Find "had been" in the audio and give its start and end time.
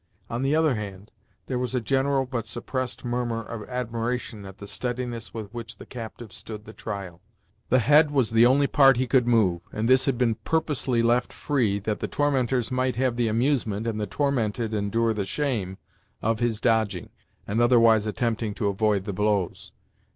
10.05-10.33